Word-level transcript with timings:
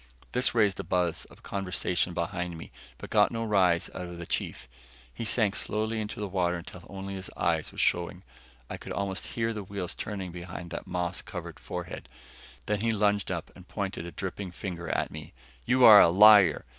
This 0.31 0.55
raised 0.55 0.79
a 0.79 0.83
buzz 0.83 1.25
of 1.25 1.43
conversation 1.43 2.15
behind 2.15 2.57
me, 2.57 2.71
but 2.97 3.11
got 3.11 3.29
no 3.31 3.43
rise 3.45 3.87
out 3.93 4.07
of 4.07 4.17
the 4.17 4.25
chief. 4.25 4.67
He 5.13 5.25
sank 5.25 5.53
slowly 5.55 6.01
into 6.01 6.19
the 6.19 6.27
water 6.27 6.55
until 6.57 6.83
only 6.89 7.13
his 7.13 7.29
eyes 7.37 7.71
were 7.71 7.77
showing. 7.77 8.23
I 8.67 8.77
could 8.77 8.93
almost 8.93 9.27
hear 9.37 9.53
the 9.53 9.61
wheels 9.63 9.93
turning 9.93 10.31
behind 10.31 10.71
that 10.71 10.87
moss 10.87 11.21
covered 11.21 11.59
forehead. 11.59 12.09
Then 12.65 12.79
he 12.81 12.91
lunged 12.91 13.29
up 13.29 13.51
and 13.55 13.67
pointed 13.67 14.07
a 14.07 14.11
dripping 14.11 14.49
finger 14.49 14.89
at 14.89 15.11
me. 15.11 15.33
"You 15.67 15.83
are 15.85 16.01
a 16.01 16.09
liar! 16.09 16.65